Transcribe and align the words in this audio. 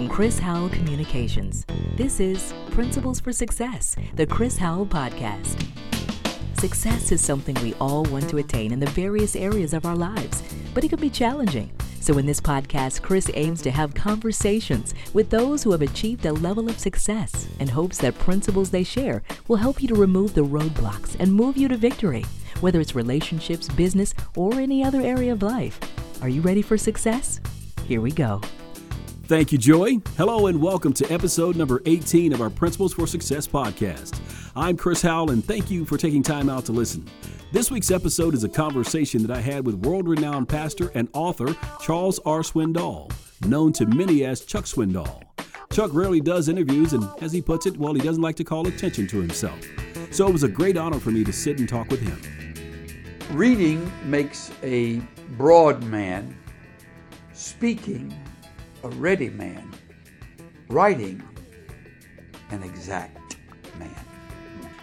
from 0.00 0.08
Chris 0.08 0.38
Howell 0.38 0.70
Communications. 0.70 1.66
This 1.94 2.20
is 2.20 2.54
Principles 2.70 3.20
for 3.20 3.34
Success, 3.34 3.96
the 4.14 4.24
Chris 4.24 4.56
Howell 4.56 4.86
Podcast. 4.86 5.62
Success 6.58 7.12
is 7.12 7.20
something 7.20 7.54
we 7.56 7.74
all 7.74 8.04
want 8.04 8.26
to 8.30 8.38
attain 8.38 8.72
in 8.72 8.80
the 8.80 8.88
various 8.92 9.36
areas 9.36 9.74
of 9.74 9.84
our 9.84 9.94
lives, 9.94 10.42
but 10.72 10.84
it 10.84 10.88
can 10.88 11.00
be 11.00 11.10
challenging. 11.10 11.70
So, 12.00 12.16
in 12.16 12.24
this 12.24 12.40
podcast, 12.40 13.02
Chris 13.02 13.30
aims 13.34 13.60
to 13.60 13.70
have 13.70 13.92
conversations 13.92 14.94
with 15.12 15.28
those 15.28 15.62
who 15.62 15.70
have 15.72 15.82
achieved 15.82 16.24
a 16.24 16.32
level 16.32 16.70
of 16.70 16.78
success 16.78 17.46
and 17.58 17.68
hopes 17.68 17.98
that 17.98 18.18
principles 18.18 18.70
they 18.70 18.84
share 18.84 19.22
will 19.48 19.56
help 19.56 19.82
you 19.82 19.88
to 19.88 19.94
remove 19.94 20.32
the 20.32 20.40
roadblocks 20.40 21.14
and 21.20 21.30
move 21.30 21.58
you 21.58 21.68
to 21.68 21.76
victory, 21.76 22.24
whether 22.62 22.80
it's 22.80 22.94
relationships, 22.94 23.68
business, 23.68 24.14
or 24.34 24.54
any 24.54 24.82
other 24.82 25.02
area 25.02 25.34
of 25.34 25.42
life. 25.42 25.78
Are 26.22 26.30
you 26.30 26.40
ready 26.40 26.62
for 26.62 26.78
success? 26.78 27.38
Here 27.84 28.00
we 28.00 28.12
go. 28.12 28.40
Thank 29.30 29.52
you, 29.52 29.58
Joy. 29.58 29.98
Hello, 30.16 30.48
and 30.48 30.60
welcome 30.60 30.92
to 30.92 31.08
episode 31.08 31.54
number 31.54 31.80
18 31.86 32.32
of 32.32 32.40
our 32.40 32.50
Principles 32.50 32.92
for 32.92 33.06
Success 33.06 33.46
podcast. 33.46 34.18
I'm 34.56 34.76
Chris 34.76 35.02
Howell, 35.02 35.30
and 35.30 35.44
thank 35.44 35.70
you 35.70 35.84
for 35.84 35.96
taking 35.96 36.20
time 36.20 36.50
out 36.50 36.64
to 36.64 36.72
listen. 36.72 37.08
This 37.52 37.70
week's 37.70 37.92
episode 37.92 38.34
is 38.34 38.42
a 38.42 38.48
conversation 38.48 39.22
that 39.22 39.30
I 39.30 39.40
had 39.40 39.64
with 39.64 39.86
world 39.86 40.08
renowned 40.08 40.48
pastor 40.48 40.90
and 40.96 41.08
author 41.12 41.54
Charles 41.80 42.18
R. 42.26 42.40
Swindoll, 42.40 43.12
known 43.46 43.72
to 43.74 43.86
many 43.86 44.24
as 44.24 44.40
Chuck 44.44 44.64
Swindoll. 44.64 45.22
Chuck 45.72 45.92
rarely 45.94 46.20
does 46.20 46.48
interviews, 46.48 46.92
and 46.92 47.08
as 47.22 47.30
he 47.32 47.40
puts 47.40 47.66
it, 47.66 47.76
well, 47.76 47.94
he 47.94 48.00
doesn't 48.00 48.24
like 48.24 48.34
to 48.34 48.42
call 48.42 48.66
attention 48.66 49.06
to 49.06 49.20
himself. 49.20 49.60
So 50.10 50.26
it 50.26 50.32
was 50.32 50.42
a 50.42 50.48
great 50.48 50.76
honor 50.76 50.98
for 50.98 51.12
me 51.12 51.22
to 51.22 51.32
sit 51.32 51.60
and 51.60 51.68
talk 51.68 51.88
with 51.88 52.00
him. 52.00 52.20
Reading 53.30 53.92
makes 54.04 54.50
a 54.64 55.00
broad 55.36 55.84
man, 55.84 56.36
speaking 57.32 58.12
a 58.82 58.88
ready 58.88 59.28
man, 59.28 59.70
writing 60.68 61.22
an 62.50 62.62
exact 62.62 63.36
man. 63.78 63.94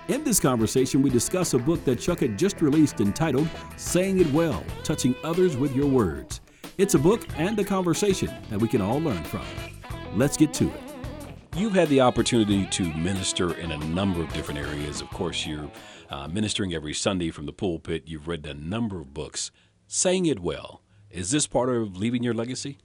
In 0.08 0.23
this 0.23 0.40
conversation, 0.40 1.02
we 1.02 1.09
discuss 1.09 1.53
a 1.53 1.58
book 1.58 1.84
that 1.86 2.00
Chuck 2.00 2.20
had 2.20 2.38
just 2.38 2.62
released 2.62 3.02
entitled 3.02 3.50
Saying 3.75 4.20
It 4.20 4.31
Well 4.31 4.64
Touching 4.84 5.16
Others 5.23 5.58
with 5.58 5.75
Your 5.75 5.88
Words. 5.88 6.42
It's 6.78 6.94
a 6.94 7.00
book 7.00 7.28
and 7.38 7.59
a 7.59 7.64
conversation 7.64 8.31
that 8.50 8.59
we 8.59 8.68
can 8.68 8.81
all 8.81 9.02
learn 9.02 9.23
from. 9.23 9.45
Let's 10.16 10.38
get 10.38 10.53
to 10.56 10.68
it. 10.68 10.81
You've 11.56 11.73
had 11.73 11.90
the 11.90 12.02
opportunity 12.02 12.68
to 12.68 12.94
minister 12.94 13.56
in 13.56 13.72
a 13.72 13.78
number 13.78 14.22
of 14.22 14.31
different 14.31 14.59
areas. 14.59 15.02
Of 15.02 15.09
course, 15.09 15.45
you're 15.45 15.72
uh, 16.12 16.28
ministering 16.28 16.73
every 16.73 16.94
Sunday 16.94 17.31
from 17.31 17.48
the 17.48 17.53
pulpit. 17.53 18.03
You've 18.06 18.28
read 18.28 18.45
a 18.45 18.53
number 18.53 19.02
of 19.02 19.14
books. 19.14 19.50
Saying 19.88 20.28
It 20.28 20.40
Well. 20.40 20.84
Is 21.09 21.31
this 21.31 21.48
part 21.48 21.70
of 21.70 21.98
leaving 21.98 22.22
your 22.22 22.36
legacy? 22.36 22.78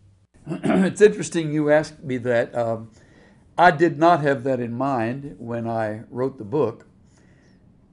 it's 0.49 1.01
interesting 1.01 1.53
you 1.53 1.71
asked 1.71 2.03
me 2.03 2.17
that. 2.19 2.55
Um, 2.55 2.91
I 3.57 3.71
did 3.71 3.99
not 3.99 4.23
have 4.23 4.45
that 4.45 4.61
in 4.61 4.73
mind 4.73 5.37
when 5.39 5.69
I 5.69 6.03
wrote 6.11 6.39
the 6.39 6.45
book. 6.45 6.87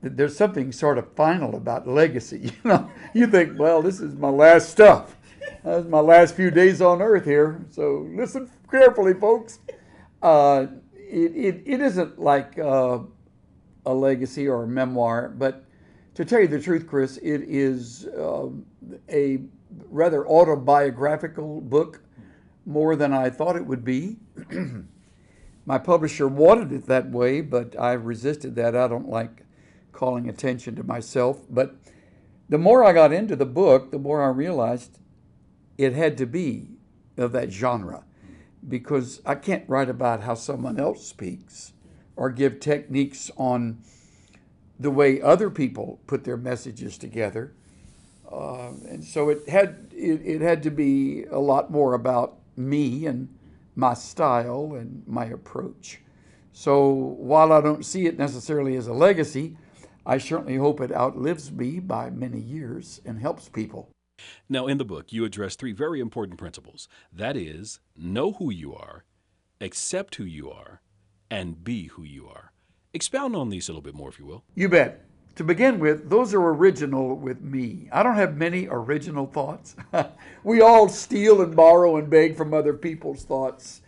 There's 0.02 0.36
something 0.36 0.72
sort 0.72 0.98
of 0.98 1.14
final 1.14 1.56
about 1.56 1.88
legacy. 1.88 2.52
You 2.64 2.70
know, 2.70 2.92
you 3.14 3.28
think, 3.28 3.60
well, 3.60 3.82
this 3.82 4.00
is 4.00 4.16
my 4.16 4.30
last 4.30 4.70
stuff. 4.70 5.18
That's 5.64 5.88
my 5.88 6.00
last 6.00 6.36
few 6.36 6.50
days 6.50 6.82
on 6.82 7.02
earth 7.02 7.26
here. 7.26 7.66
So 7.70 8.08
listen 8.16 8.50
carefully, 8.72 9.14
folks. 9.14 9.60
Uh, 10.22 10.68
it, 10.94 11.36
it, 11.36 11.64
it 11.66 11.82
isn't 11.82 12.20
like 12.20 12.58
uh, 12.58 13.00
a 13.86 13.94
legacy 13.94 14.48
or 14.48 14.64
a 14.64 14.68
memoir, 14.68 15.30
but 15.30 15.66
to 16.16 16.26
tell 16.26 16.40
you 16.40 16.48
the 16.48 16.62
truth, 16.62 16.88
Chris, 16.88 17.18
it 17.18 17.42
is 17.44 18.08
uh, 18.08 18.48
a 19.10 19.42
rather 19.90 20.28
autobiographical 20.28 21.62
book 21.62 22.02
more 22.70 22.96
than 22.96 23.12
I 23.12 23.32
thought 23.32 23.56
it 23.56 23.66
would 23.66 23.84
be. 23.84 24.18
My 25.66 25.80
publisher 25.80 26.28
wanted 26.28 26.72
it 26.72 26.86
that 26.86 27.10
way, 27.10 27.42
but 27.42 27.78
I 27.78 27.94
resisted 27.94 28.56
that. 28.56 28.76
I 28.76 28.88
don't 28.88 29.10
like 29.10 29.44
calling 29.92 30.30
attention 30.30 30.76
to 30.76 30.84
myself. 30.84 31.40
But 31.50 31.76
the 32.48 32.60
more 32.60 32.84
I 32.84 32.94
got 32.94 33.12
into 33.12 33.36
the 33.36 33.46
book, 33.46 33.90
the 33.92 33.98
more 33.98 34.24
I 34.24 34.30
realized 34.30 35.00
it 35.78 35.94
had 35.94 36.16
to 36.20 36.28
be 36.28 36.78
of 37.18 37.32
that 37.32 37.52
genre 37.52 38.06
because 38.68 39.22
I 39.26 39.36
can't 39.36 39.68
write 39.68 39.90
about 39.90 40.22
how 40.22 40.36
someone 40.36 40.80
else 40.80 41.08
speaks 41.08 41.74
or 42.16 42.30
give 42.30 42.60
techniques 42.60 43.32
on 43.36 43.80
the 44.80 44.92
way 44.92 45.22
other 45.22 45.50
people 45.50 46.00
put 46.06 46.24
their 46.24 46.38
messages 46.38 46.98
together. 46.98 47.54
Uh, 48.32 48.74
and 48.88 49.04
so 49.04 49.30
it 49.30 49.50
had 49.50 49.92
it, 49.92 50.22
it 50.24 50.42
had 50.42 50.62
to 50.64 50.70
be 50.70 51.24
a 51.32 51.40
lot 51.40 51.72
more 51.72 51.96
about 51.96 52.39
me 52.60 53.06
and 53.06 53.30
my 53.76 53.94
style 53.94 54.74
and 54.76 55.04
my 55.08 55.26
approach. 55.26 56.02
So 56.52 56.90
while 56.90 57.52
I 57.54 57.62
don't 57.62 57.86
see 57.86 58.06
it 58.06 58.20
necessarily 58.20 58.76
as 58.76 58.88
a 58.88 58.94
legacy, 58.94 59.56
I 60.06 60.18
certainly 60.18 60.58
hope 60.58 60.82
it 60.82 60.92
outlives 60.92 61.52
me 61.52 61.80
by 61.80 62.10
many 62.10 62.40
years 62.40 63.00
and 63.06 63.20
helps 63.20 63.48
people. 63.48 63.90
Now, 64.50 64.68
in 64.68 64.78
the 64.78 64.86
book, 64.86 65.14
you 65.14 65.24
address 65.24 65.56
three 65.56 65.72
very 65.72 66.00
important 66.00 66.38
principles 66.38 66.88
that 67.14 67.38
is, 67.38 67.80
know 67.96 68.34
who 68.34 68.52
you 68.52 68.76
are, 68.76 69.06
accept 69.62 70.16
who 70.16 70.26
you 70.26 70.52
are, 70.52 70.82
and 71.32 71.64
be 71.64 71.86
who 71.88 72.04
you 72.04 72.28
are. 72.28 72.52
Expound 72.94 73.36
on 73.36 73.50
these 73.50 73.70
a 73.70 73.72
little 73.72 73.82
bit 73.82 73.94
more, 73.94 74.10
if 74.10 74.20
you 74.20 74.26
will. 74.26 74.44
You 74.56 74.68
bet 74.68 75.09
to 75.40 75.44
begin 75.46 75.80
with, 75.80 76.10
those 76.10 76.34
are 76.34 76.50
original 76.50 77.16
with 77.16 77.40
me. 77.40 77.88
I 77.94 78.04
don't 78.04 78.18
have 78.18 78.36
many 78.36 78.68
original 78.70 79.26
thoughts. 79.26 79.74
we 80.44 80.60
all 80.60 80.90
steal 80.90 81.42
and 81.42 81.56
borrow 81.56 81.96
and 81.96 82.10
beg 82.10 82.36
from 82.36 82.54
other 82.54 82.74
people's 82.74 83.24
thoughts. 83.24 83.80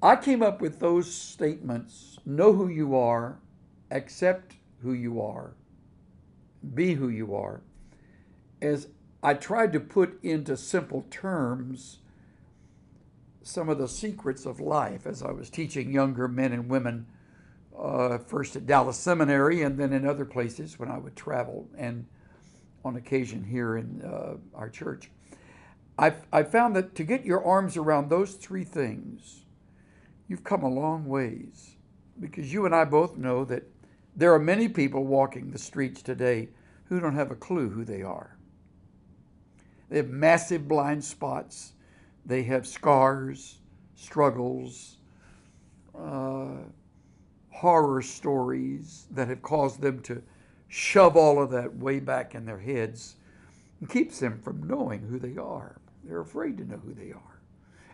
I 0.00 0.14
came 0.14 0.44
up 0.44 0.60
with 0.60 0.78
those 0.78 1.12
statements 1.12 2.20
know 2.24 2.52
who 2.52 2.68
you 2.68 2.94
are, 2.94 3.40
accept 3.90 4.54
who 4.80 4.92
you 4.92 5.20
are, 5.20 5.54
be 6.72 6.94
who 6.94 7.08
you 7.08 7.34
are, 7.34 7.60
as 8.62 8.86
I 9.24 9.34
tried 9.34 9.72
to 9.72 9.80
put 9.80 10.22
into 10.22 10.56
simple 10.56 11.04
terms 11.10 11.98
some 13.42 13.68
of 13.68 13.78
the 13.78 13.88
secrets 13.88 14.46
of 14.46 14.60
life 14.60 15.04
as 15.04 15.20
I 15.20 15.32
was 15.32 15.50
teaching 15.50 15.90
younger 15.90 16.28
men 16.28 16.52
and 16.52 16.68
women 16.68 17.06
uh, 17.78 18.18
first 18.18 18.56
at 18.56 18.66
Dallas 18.66 18.96
Seminary 18.96 19.62
and 19.62 19.78
then 19.78 19.92
in 19.92 20.06
other 20.06 20.24
places 20.24 20.78
when 20.78 20.90
I 20.90 20.98
would 20.98 21.16
travel 21.16 21.68
and 21.76 22.06
on 22.84 22.96
occasion 22.96 23.42
here 23.42 23.76
in 23.76 24.02
uh, 24.02 24.36
our 24.54 24.68
church. 24.68 25.10
I've, 25.98 26.26
I 26.32 26.42
found 26.42 26.76
that 26.76 26.94
to 26.96 27.04
get 27.04 27.24
your 27.24 27.44
arms 27.44 27.76
around 27.76 28.10
those 28.10 28.34
three 28.34 28.64
things, 28.64 29.44
you've 30.28 30.44
come 30.44 30.62
a 30.62 30.68
long 30.68 31.06
ways 31.06 31.76
because 32.20 32.52
you 32.52 32.66
and 32.66 32.74
I 32.74 32.84
both 32.84 33.16
know 33.16 33.44
that 33.46 33.64
there 34.16 34.32
are 34.32 34.38
many 34.38 34.68
people 34.68 35.04
walking 35.04 35.50
the 35.50 35.58
streets 35.58 36.02
today 36.02 36.48
who 36.84 37.00
don't 37.00 37.14
have 37.14 37.30
a 37.30 37.36
clue 37.36 37.70
who 37.70 37.84
they 37.84 38.02
are. 38.02 38.36
They 39.88 39.96
have 39.96 40.10
massive 40.10 40.68
blind 40.68 41.04
spots, 41.04 41.72
they 42.24 42.42
have 42.44 42.66
scars, 42.66 43.58
struggles, 43.96 44.98
uh, 45.96 46.56
horror 47.54 48.02
stories 48.02 49.06
that 49.12 49.28
have 49.28 49.40
caused 49.40 49.80
them 49.80 50.00
to 50.00 50.20
shove 50.66 51.16
all 51.16 51.40
of 51.40 51.50
that 51.52 51.76
way 51.76 52.00
back 52.00 52.34
in 52.34 52.44
their 52.44 52.58
heads 52.58 53.14
and 53.78 53.88
keeps 53.88 54.18
them 54.18 54.40
from 54.42 54.66
knowing 54.66 55.00
who 55.00 55.20
they 55.20 55.36
are. 55.36 55.76
They're 56.02 56.20
afraid 56.20 56.58
to 56.58 56.64
know 56.64 56.78
who 56.84 56.92
they 56.92 57.12
are. 57.12 57.40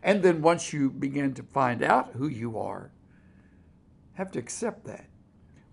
And 0.03 0.23
then 0.23 0.41
once 0.41 0.73
you 0.73 0.89
begin 0.89 1.35
to 1.35 1.43
find 1.43 1.83
out 1.83 2.13
who 2.15 2.27
you 2.27 2.59
are, 2.59 2.91
have 4.15 4.31
to 4.33 4.39
accept 4.39 4.87
that, 4.87 5.05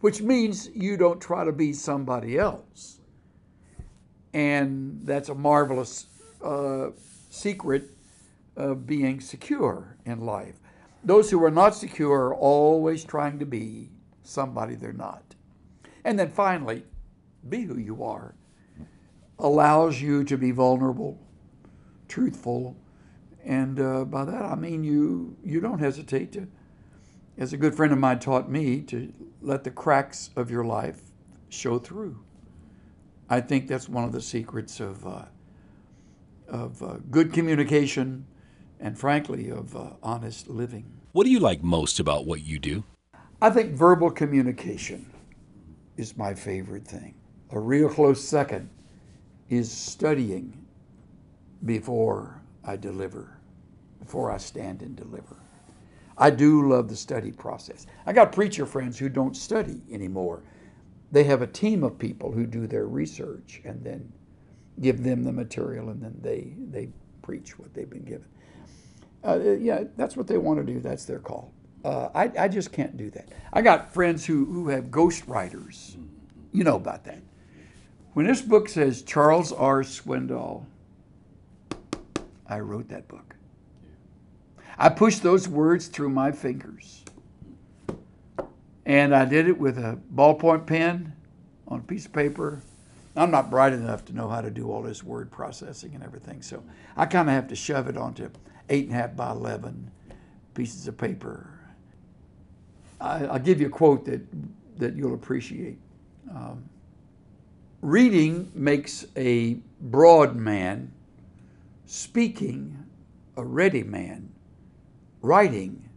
which 0.01 0.21
means 0.21 0.69
you 0.75 0.97
don't 0.97 1.21
try 1.21 1.45
to 1.45 1.53
be 1.53 1.71
somebody 1.71 2.37
else. 2.37 2.99
And 4.33 4.99
that's 5.05 5.29
a 5.29 5.35
marvelous 5.35 6.07
uh, 6.43 6.89
secret 7.29 7.85
of 8.57 8.85
being 8.85 9.21
secure 9.21 9.95
in 10.05 10.25
life. 10.25 10.59
Those 11.07 11.31
who 11.31 11.41
are 11.45 11.51
not 11.51 11.73
secure 11.73 12.25
are 12.25 12.35
always 12.35 13.05
trying 13.05 13.39
to 13.39 13.45
be 13.45 13.91
somebody 14.23 14.75
they're 14.75 14.91
not. 14.91 15.35
And 16.03 16.19
then 16.19 16.31
finally, 16.31 16.83
be 17.47 17.61
who 17.61 17.77
you 17.77 18.03
are 18.03 18.35
allows 19.39 20.01
you 20.01 20.25
to 20.25 20.37
be 20.37 20.51
vulnerable, 20.51 21.17
truthful, 22.09 22.75
and 23.45 23.79
uh, 23.79 24.03
by 24.03 24.25
that 24.25 24.41
I 24.43 24.55
mean 24.55 24.83
you 24.83 25.37
you 25.45 25.61
don't 25.61 25.79
hesitate 25.79 26.33
to, 26.33 26.49
as 27.37 27.53
a 27.53 27.57
good 27.57 27.73
friend 27.73 27.93
of 27.93 27.99
mine 27.99 28.19
taught 28.19 28.49
me, 28.49 28.81
to 28.81 29.13
let 29.41 29.63
the 29.63 29.71
cracks 29.71 30.31
of 30.35 30.51
your 30.51 30.65
life 30.65 30.99
show 31.47 31.79
through. 31.79 32.19
I 33.29 33.39
think 33.39 33.69
that's 33.69 33.87
one 33.87 34.03
of 34.03 34.11
the 34.11 34.21
secrets 34.21 34.81
of 34.81 35.07
uh, 35.07 35.25
of 36.49 36.83
uh, 36.83 36.97
good 37.09 37.31
communication, 37.31 38.25
and 38.79 38.97
frankly 38.97 39.49
of 39.49 39.75
uh, 39.75 39.89
honest 40.03 40.47
living. 40.47 40.85
What 41.11 41.25
do 41.25 41.31
you 41.31 41.39
like 41.39 41.63
most 41.63 41.99
about 41.99 42.25
what 42.25 42.43
you 42.43 42.59
do? 42.59 42.83
I 43.41 43.49
think 43.49 43.73
verbal 43.73 44.11
communication 44.11 45.05
is 45.97 46.17
my 46.17 46.33
favorite 46.33 46.87
thing. 46.87 47.15
A 47.51 47.59
real 47.59 47.89
close 47.89 48.23
second 48.23 48.69
is 49.49 49.71
studying 49.71 50.65
before 51.65 52.41
I 52.63 52.75
deliver, 52.75 53.39
before 53.99 54.31
I 54.31 54.37
stand 54.37 54.81
and 54.81 54.95
deliver. 54.95 55.37
I 56.17 56.29
do 56.29 56.67
love 56.67 56.89
the 56.89 56.95
study 56.95 57.31
process. 57.31 57.85
I 58.05 58.13
got 58.13 58.31
preacher 58.31 58.65
friends 58.65 58.97
who 58.97 59.07
don't 59.07 59.35
study 59.35 59.81
anymore. 59.91 60.43
They 61.11 61.23
have 61.25 61.41
a 61.41 61.47
team 61.47 61.83
of 61.83 61.97
people 61.97 62.31
who 62.31 62.45
do 62.45 62.67
their 62.67 62.87
research 62.87 63.61
and 63.63 63.83
then 63.83 64.11
give 64.81 65.03
them 65.03 65.23
the 65.23 65.31
material 65.31 65.89
and 65.89 66.01
then 66.01 66.15
they, 66.21 66.53
they 66.69 66.89
preach 67.27 67.59
what 67.59 67.73
they've 67.73 67.89
been 67.89 68.05
given. 68.05 68.25
Uh, 69.21 69.37
yeah, 69.59 69.83
that's 69.97 70.15
what 70.15 70.27
they 70.27 70.37
want 70.37 70.65
to 70.65 70.73
do. 70.73 70.79
That's 70.79 71.03
their 71.03 71.19
call. 71.19 71.51
Uh, 71.83 72.07
I, 72.15 72.31
I 72.39 72.47
just 72.47 72.71
can't 72.71 72.95
do 72.95 73.09
that. 73.09 73.27
I 73.51 73.61
got 73.61 73.93
friends 73.93 74.25
who, 74.25 74.45
who 74.45 74.69
have 74.69 74.89
ghost 74.89 75.27
writers. 75.27 75.97
You 76.53 76.63
know 76.63 76.77
about 76.77 77.03
that. 77.03 77.21
When 78.13 78.25
this 78.25 78.41
book 78.41 78.69
says 78.69 79.01
Charles 79.01 79.51
R. 79.51 79.81
Swindoll, 79.81 80.65
I 82.47 82.61
wrote 82.61 82.87
that 82.87 83.09
book. 83.09 83.35
I 84.77 84.87
pushed 84.87 85.21
those 85.21 85.49
words 85.49 85.87
through 85.87 86.09
my 86.09 86.31
fingers. 86.31 87.03
And 88.85 89.13
I 89.13 89.25
did 89.25 89.49
it 89.49 89.59
with 89.59 89.77
a 89.77 89.99
ballpoint 90.15 90.65
pen 90.65 91.13
on 91.67 91.79
a 91.79 91.83
piece 91.83 92.05
of 92.05 92.13
paper. 92.13 92.61
I'm 93.17 93.31
not 93.31 93.49
bright 93.49 93.73
enough 93.73 94.05
to 94.05 94.13
know 94.13 94.27
how 94.27 94.41
to 94.41 94.51
do 94.51 94.71
all 94.71 94.81
this 94.81 95.03
word 95.03 95.31
processing 95.31 95.95
and 95.95 96.03
everything, 96.03 96.41
so 96.41 96.63
I 96.95 97.05
kind 97.05 97.27
of 97.29 97.35
have 97.35 97.47
to 97.49 97.55
shove 97.55 97.87
it 97.87 97.97
onto 97.97 98.29
eight 98.69 98.85
and 98.85 98.95
a 98.95 98.99
half 98.99 99.15
by 99.15 99.31
11 99.31 99.91
pieces 100.53 100.87
of 100.87 100.97
paper. 100.97 101.49
I, 103.01 103.23
will 103.23 103.39
give 103.39 103.59
you 103.59 103.67
a 103.67 103.71
quote 103.71 104.05
that, 104.05 104.21
that 104.77 104.95
you'll 104.95 105.13
appreciate. 105.13 105.77
Um, 106.29 106.69
Reading 107.81 108.51
makes 108.55 109.05
a 109.15 109.59
broad 109.79 110.35
man, 110.35 110.91
speaking 111.85 112.85
a 113.37 113.45
ready 113.45 113.83
man, 113.83 114.33
writing 115.21 115.87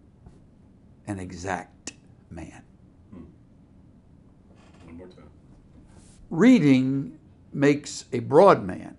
an 1.06 1.18
exact 1.18 1.94
man. 2.30 2.62
Hmm. 3.10 3.22
One 4.84 4.96
more 4.98 5.06
time. 5.08 5.30
Reading 6.30 7.18
makes 7.52 8.04
a 8.12 8.20
broad 8.20 8.64
man, 8.64 8.96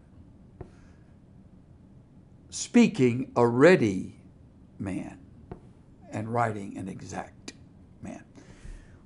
speaking 2.49 3.31
a 3.37 3.47
ready 3.47 4.17
man, 4.77 5.17
and 6.11 6.27
writing 6.27 6.77
an 6.77 6.89
exact 6.89 7.53
man. 8.01 8.21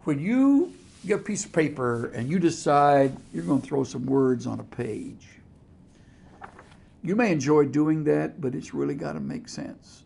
When 0.06 0.18
you 0.18 0.74
get 1.06 1.20
a 1.20 1.22
piece 1.22 1.46
of 1.46 1.54
paper 1.54 2.08
and 2.16 2.28
you 2.28 2.40
decide 2.40 3.16
you're 3.32 3.44
going 3.44 3.62
to 3.62 3.68
throw 3.68 3.84
some 3.84 4.08
words 4.08 4.48
on 4.48 4.60
a 4.60 4.64
page, 4.64 5.28
you 7.04 7.16
may 7.16 7.32
enjoy 7.32 7.66
doing 7.66 8.04
that, 8.06 8.42
but 8.42 8.56
it's 8.56 8.74
really 8.74 8.96
got 8.96 9.14
to 9.14 9.20
make 9.20 9.48
sense. 9.48 10.04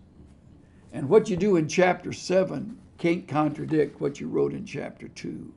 And 0.92 1.08
what 1.08 1.30
you 1.30 1.38
do 1.38 1.56
in 1.56 1.70
chapter 1.70 2.12
7 2.12 2.78
can't 2.98 3.26
contradict 3.30 4.02
what 4.02 4.20
you 4.20 4.28
wrote 4.28 4.52
in 4.52 4.66
chapter 4.66 5.08
2. 5.08 5.54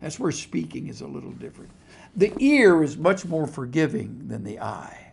That's 0.00 0.18
where 0.18 0.32
speaking 0.32 0.88
is 0.88 1.00
a 1.00 1.06
little 1.06 1.32
different. 1.32 1.70
The 2.16 2.32
ear 2.38 2.82
is 2.82 2.96
much 2.96 3.24
more 3.24 3.46
forgiving 3.46 4.28
than 4.28 4.44
the 4.44 4.60
eye. 4.60 5.12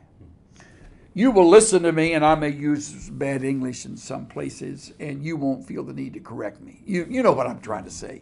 You 1.13 1.31
will 1.31 1.50
listen 1.50 1.84
to 1.84 1.92
me, 1.92 2.13
and 2.13 2.24
I 2.24 2.36
may 2.36 2.50
use 2.50 3.10
bad 3.10 3.44
English 3.44 3.86
in 3.86 3.98
some 3.98 4.28
places, 4.28 4.94
and 5.00 5.24
you 5.24 5.36
won't 5.36 5.66
feel 5.66 5.84
the 5.84 5.94
need 5.94 6.13
to 6.13 6.19
correct 6.19 6.62
me. 6.62 6.81
You, 6.86 7.07
you 7.10 7.24
know 7.24 7.31
what 7.31 7.48
I'm 7.48 7.60
trying 7.60 7.86
to 7.86 7.92
say. 7.92 8.22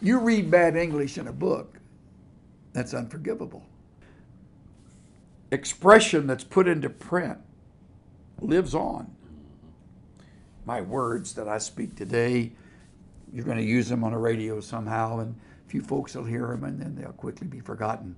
You 0.00 0.18
read 0.18 0.50
bad 0.50 0.76
English 0.76 1.18
in 1.18 1.28
a 1.28 1.32
book, 1.32 1.78
that's 2.72 2.94
unforgivable. 2.94 3.64
Expression 5.50 6.26
that's 6.26 6.44
put 6.44 6.66
into 6.66 6.90
print 6.90 7.38
lives 8.40 8.74
on. 8.74 9.14
My 10.64 10.80
words 10.80 11.34
that 11.34 11.48
I 11.48 11.58
speak 11.58 11.96
today, 11.96 12.52
you're 13.32 13.44
going 13.44 13.58
to 13.58 13.62
use 13.62 13.88
them 13.88 14.02
on 14.04 14.12
a 14.12 14.18
radio 14.18 14.60
somehow, 14.60 15.20
and 15.20 15.34
few 15.66 15.82
folks 15.82 16.14
will 16.14 16.24
hear 16.24 16.48
them, 16.48 16.64
and 16.64 16.80
then 16.80 16.94
they'll 16.94 17.12
quickly 17.12 17.46
be 17.46 17.60
forgotten. 17.60 18.16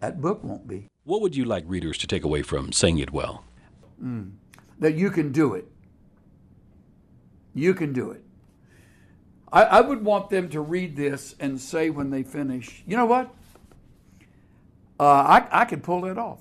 That 0.00 0.20
book 0.20 0.42
won't 0.42 0.66
be. 0.66 0.88
What 1.04 1.20
would 1.20 1.36
you 1.36 1.44
like 1.44 1.64
readers 1.66 1.98
to 1.98 2.06
take 2.06 2.24
away 2.24 2.42
from 2.42 2.72
saying 2.72 2.98
it 2.98 3.12
well? 3.12 3.44
Mm. 4.02 4.32
That 4.78 4.94
you 4.94 5.10
can 5.10 5.32
do 5.32 5.54
it. 5.54 5.66
You 7.54 7.74
can 7.74 7.92
do 7.92 8.10
it. 8.10 8.22
I, 9.52 9.62
I 9.64 9.80
would 9.80 10.04
want 10.04 10.30
them 10.30 10.48
to 10.50 10.60
read 10.60 10.96
this 10.96 11.34
and 11.40 11.60
say 11.60 11.90
when 11.90 12.10
they 12.10 12.22
finish, 12.22 12.82
you 12.86 12.96
know 12.96 13.06
what? 13.06 13.34
Uh, 14.98 15.04
I, 15.04 15.62
I 15.62 15.64
can 15.64 15.80
pull 15.80 16.02
that 16.02 16.18
off. 16.18 16.40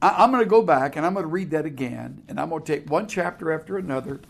I, 0.00 0.24
am 0.24 0.30
going 0.30 0.42
to 0.42 0.48
go 0.48 0.62
back 0.62 0.96
and 0.96 1.04
I'm 1.04 1.14
going 1.14 1.24
to 1.24 1.30
read 1.30 1.50
that 1.50 1.66
again, 1.66 2.22
and 2.28 2.38
I'm 2.38 2.50
going 2.50 2.62
to 2.62 2.72
take 2.72 2.88
one 2.88 3.06
chapter 3.06 3.52
after 3.52 3.76
another. 3.76 4.20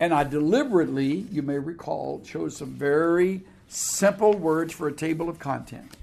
And 0.00 0.14
I 0.14 0.24
deliberately, 0.24 1.26
you 1.30 1.42
may 1.42 1.58
recall, 1.58 2.20
chose 2.24 2.56
some 2.56 2.72
very 2.72 3.42
simple 3.68 4.32
words 4.32 4.72
for 4.72 4.88
a 4.88 4.92
table 4.92 5.28
of 5.28 5.38
content 5.38 5.96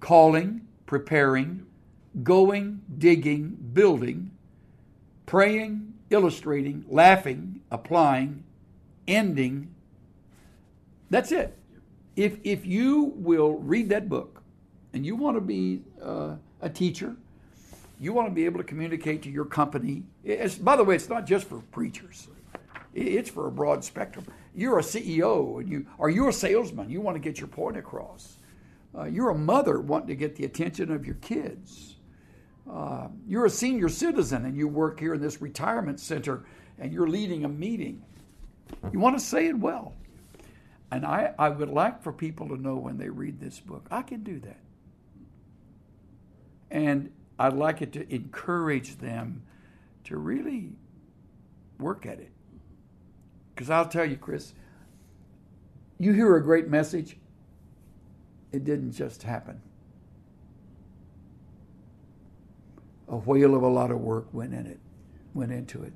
calling, 0.00 0.66
preparing, 0.86 1.66
going, 2.22 2.80
digging, 2.98 3.56
building, 3.72 4.30
praying, 5.26 5.92
illustrating, 6.08 6.84
laughing, 6.88 7.60
applying, 7.70 8.42
ending, 9.06 9.72
that's 11.10 11.32
it. 11.32 11.56
If, 12.16 12.38
if 12.44 12.64
you 12.66 13.12
will 13.16 13.58
read 13.58 13.88
that 13.90 14.08
book 14.08 14.42
and 14.92 15.04
you 15.04 15.16
want 15.16 15.36
to 15.36 15.40
be 15.40 15.82
uh, 16.02 16.36
a 16.60 16.68
teacher, 16.68 17.14
you 18.00 18.12
want 18.12 18.28
to 18.28 18.34
be 18.34 18.44
able 18.46 18.58
to 18.58 18.64
communicate 18.64 19.22
to 19.22 19.30
your 19.30 19.44
company. 19.44 20.04
It's, 20.24 20.54
by 20.54 20.76
the 20.76 20.84
way, 20.84 20.94
it's 20.94 21.08
not 21.08 21.26
just 21.26 21.46
for 21.46 21.60
preachers. 21.70 22.28
It's 22.94 23.30
for 23.30 23.46
a 23.46 23.52
broad 23.52 23.84
spectrum. 23.84 24.26
You're 24.54 24.78
a 24.78 24.82
CEO, 24.82 25.60
and 25.60 25.68
you 25.68 25.86
are 25.98 26.10
you 26.10 26.28
a 26.28 26.32
salesman. 26.32 26.90
You 26.90 27.00
want 27.00 27.14
to 27.14 27.20
get 27.20 27.38
your 27.38 27.48
point 27.48 27.76
across. 27.76 28.38
Uh, 28.96 29.04
you're 29.04 29.30
a 29.30 29.38
mother 29.38 29.80
wanting 29.80 30.08
to 30.08 30.16
get 30.16 30.34
the 30.34 30.44
attention 30.44 30.90
of 30.90 31.06
your 31.06 31.14
kids. 31.16 31.96
Uh, 32.68 33.08
you're 33.26 33.46
a 33.46 33.50
senior 33.50 33.88
citizen, 33.88 34.44
and 34.44 34.56
you 34.56 34.66
work 34.66 34.98
here 34.98 35.14
in 35.14 35.20
this 35.20 35.40
retirement 35.40 36.00
center, 36.00 36.44
and 36.78 36.92
you're 36.92 37.08
leading 37.08 37.44
a 37.44 37.48
meeting. 37.48 38.02
You 38.92 38.98
want 38.98 39.18
to 39.18 39.24
say 39.24 39.46
it 39.46 39.58
well. 39.58 39.94
And 40.90 41.06
I, 41.06 41.32
I 41.38 41.48
would 41.48 41.68
like 41.68 42.02
for 42.02 42.12
people 42.12 42.48
to 42.48 42.56
know 42.56 42.76
when 42.76 42.98
they 42.98 43.08
read 43.08 43.38
this 43.38 43.60
book, 43.60 43.86
I 43.90 44.02
can 44.02 44.24
do 44.24 44.40
that. 44.40 44.58
And 46.70 47.12
I'd 47.38 47.54
like 47.54 47.82
it 47.82 47.92
to 47.92 48.12
encourage 48.12 48.98
them 48.98 49.42
to 50.04 50.16
really 50.16 50.72
work 51.78 52.06
at 52.06 52.18
it. 52.18 52.32
Because 53.60 53.68
I'll 53.68 53.88
tell 53.88 54.06
you, 54.06 54.16
Chris, 54.16 54.54
you 55.98 56.14
hear 56.14 56.34
a 56.34 56.42
great 56.42 56.68
message, 56.68 57.18
it 58.52 58.64
didn't 58.64 58.92
just 58.92 59.22
happen. 59.22 59.60
A 63.06 63.16
whale 63.16 63.54
of 63.54 63.62
a 63.62 63.68
lot 63.68 63.90
of 63.90 64.00
work 64.00 64.32
went 64.32 64.54
in 64.54 64.64
it, 64.64 64.80
went 65.34 65.52
into 65.52 65.82
it. 65.82 65.92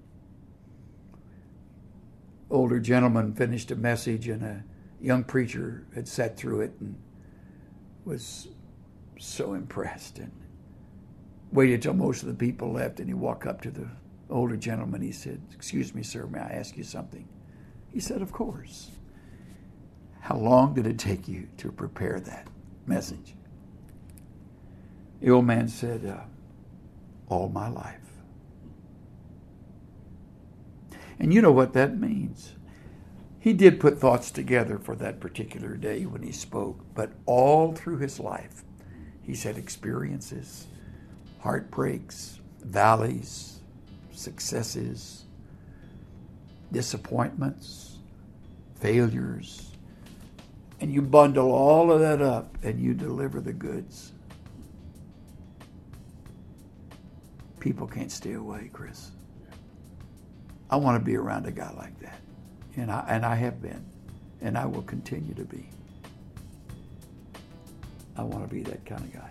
Older 2.51 2.79
gentleman 2.79 3.33
finished 3.33 3.71
a 3.71 3.77
message 3.77 4.29
and 4.29 4.45
a 4.45 4.63
young 5.01 5.25
preacher 5.25 5.87
had 5.95 6.07
sat 6.07 6.37
through 6.37 6.61
it 6.61 6.75
and 6.81 6.95
was 8.05 8.49
so 9.19 9.55
impressed 9.55 10.19
and 10.19 10.33
waited 11.51 11.81
till 11.81 11.95
most 11.95 12.21
of 12.21 12.29
the 12.29 12.35
people 12.35 12.73
left 12.73 13.01
and 13.01 13.09
he 13.09 13.15
walked 13.15 13.47
up 13.47 13.63
to 13.63 13.71
the 13.71 13.89
older 14.29 14.59
gentleman 14.59 15.01
he 15.01 15.13
said 15.13 15.41
excuse 15.51 15.95
me 15.95 16.03
sir 16.03 16.27
may 16.27 16.41
i 16.41 16.49
ask 16.49 16.77
you 16.77 16.83
something 16.83 17.27
he 17.95 18.01
said 18.01 18.21
of 18.21 18.33
course. 18.33 18.91
How 20.21 20.37
long 20.37 20.75
did 20.75 20.87
it 20.87 20.99
take 20.99 21.29
you 21.29 21.49
to 21.59 21.71
prepare 21.71 22.19
that 22.19 22.49
message? 22.87 23.35
The 25.21 25.31
old 25.31 25.47
man 25.47 25.69
said 25.69 26.05
uh, 26.05 26.25
all 27.29 27.49
my 27.49 27.69
life. 27.69 28.01
And 31.19 31.33
you 31.33 31.41
know 31.41 31.53
what 31.53 31.73
that 31.75 31.99
means. 31.99 32.55
He 33.39 33.53
did 33.53 33.79
put 33.79 33.99
thoughts 33.99 34.31
together 34.31 34.79
for 34.79 34.97
that 34.97 35.21
particular 35.21 35.77
day 35.77 36.05
when 36.07 36.23
he 36.23 36.33
spoke, 36.33 36.81
but 36.95 37.13
all 37.27 37.73
through 37.73 37.99
his 37.99 38.19
life, 38.19 38.65
he's 39.23 39.43
had 39.45 39.57
experiences, 39.57 40.67
heartbreaks, 41.41 42.41
valleys, 42.63 43.61
successes, 44.11 45.27
disappointments, 46.73 47.99
failures. 48.81 49.73
And 50.81 50.93
you 50.93 51.01
bundle 51.03 51.51
all 51.53 51.91
of 51.93 52.01
that 52.01 52.21
up 52.21 52.57
and 52.63 52.81
you 52.81 52.95
deliver 52.95 53.41
the 53.41 53.53
goods. 53.53 54.13
People 57.61 57.87
can't 57.87 58.13
stay 58.13 58.35
away, 58.35 58.69
Chris. 58.73 59.11
I 60.69 60.77
want 60.77 61.01
to 61.01 61.05
be 61.05 61.17
around 61.17 61.47
a 61.47 61.53
guy 61.53 61.73
like 61.73 61.99
that. 62.01 62.21
And 62.77 62.91
I, 62.91 63.05
and 63.09 63.25
I 63.25 63.37
have 63.37 63.63
been, 63.63 63.85
and 64.41 64.59
I 64.59 64.67
will 64.67 64.83
continue 64.83 65.35
to 65.35 65.45
be. 65.45 65.71
I 68.17 68.23
want 68.23 68.49
to 68.49 68.55
be 68.55 68.63
that 68.63 68.85
kind 68.85 69.03
of 69.03 69.13
guy. 69.13 69.29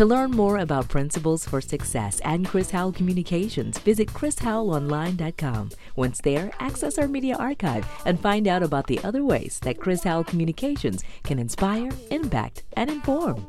To 0.00 0.06
learn 0.06 0.30
more 0.30 0.56
about 0.60 0.88
Principles 0.88 1.44
for 1.46 1.60
Success 1.60 2.20
and 2.20 2.46
Chris 2.46 2.70
Howell 2.70 2.92
Communications, 2.92 3.78
visit 3.80 4.08
chrishowellonline.com. 4.08 5.72
Once 5.94 6.22
there, 6.22 6.50
access 6.58 6.96
our 6.96 7.06
media 7.06 7.36
archive 7.36 7.86
and 8.06 8.18
find 8.18 8.48
out 8.48 8.62
about 8.62 8.86
the 8.86 8.98
other 9.04 9.24
ways 9.24 9.58
that 9.60 9.78
Chris 9.78 10.02
Howell 10.02 10.24
Communications 10.24 11.04
can 11.22 11.38
inspire, 11.38 11.90
impact, 12.10 12.62
and 12.78 12.88
inform. 12.88 13.46